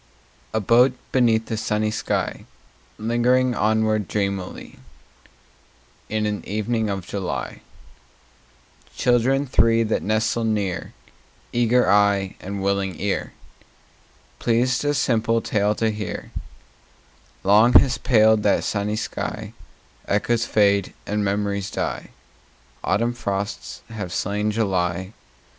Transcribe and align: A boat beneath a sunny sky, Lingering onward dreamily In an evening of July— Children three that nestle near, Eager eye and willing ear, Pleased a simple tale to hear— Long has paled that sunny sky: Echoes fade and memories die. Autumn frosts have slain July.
A 0.51 0.59
boat 0.59 0.93
beneath 1.11 1.51
a 1.51 1.57
sunny 1.57 1.91
sky, 1.91 2.45
Lingering 2.97 3.53
onward 3.53 4.07
dreamily 4.07 4.79
In 6.09 6.25
an 6.25 6.43
evening 6.43 6.89
of 6.89 7.05
July— 7.05 7.61
Children 8.97 9.45
three 9.45 9.83
that 9.83 10.01
nestle 10.01 10.43
near, 10.43 10.93
Eager 11.53 11.87
eye 11.87 12.35
and 12.39 12.63
willing 12.63 12.99
ear, 12.99 13.33
Pleased 14.39 14.83
a 14.83 14.95
simple 14.95 15.39
tale 15.39 15.75
to 15.75 15.91
hear— 15.91 16.31
Long 17.43 17.73
has 17.73 17.99
paled 17.99 18.41
that 18.41 18.63
sunny 18.63 18.95
sky: 18.95 19.53
Echoes 20.07 20.47
fade 20.47 20.95
and 21.05 21.23
memories 21.23 21.69
die. 21.69 22.09
Autumn 22.83 23.13
frosts 23.13 23.83
have 23.89 24.11
slain 24.11 24.49
July. 24.49 25.13